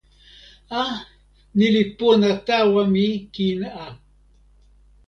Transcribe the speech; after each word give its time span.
a, 0.79 0.83
ni 1.57 1.67
li 1.75 1.83
pona 1.97 2.29
tawa 2.47 2.81
mi 2.93 3.05
kin 3.33 3.59
a. 3.83 3.85